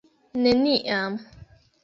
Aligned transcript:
Neniam! 0.45 1.13